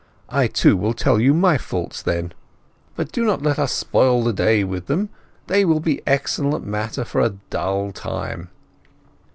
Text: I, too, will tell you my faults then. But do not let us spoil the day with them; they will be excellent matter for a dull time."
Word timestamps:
I, 0.29 0.47
too, 0.47 0.75
will 0.75 0.95
tell 0.95 1.19
you 1.21 1.31
my 1.31 1.59
faults 1.59 2.01
then. 2.01 2.33
But 2.95 3.11
do 3.11 3.23
not 3.23 3.43
let 3.43 3.59
us 3.59 3.71
spoil 3.71 4.23
the 4.23 4.33
day 4.33 4.63
with 4.63 4.87
them; 4.87 5.09
they 5.45 5.63
will 5.63 5.79
be 5.79 6.01
excellent 6.07 6.65
matter 6.65 7.05
for 7.05 7.21
a 7.21 7.35
dull 7.51 7.91
time." 7.91 8.49